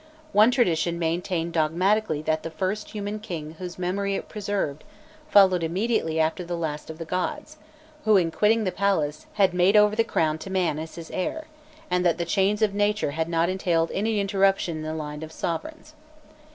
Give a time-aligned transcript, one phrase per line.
[0.33, 4.83] One tradition maintained dogmatically that the first human king whose memory it preserved,
[5.29, 7.57] followed immediately after the last of the gods,
[8.03, 11.45] who, in quitting the palace, had made over the crown to man as his heir,
[11.91, 15.31] and that the change of nature had not entailed any interruption in the line of
[15.31, 15.93] sovereigns.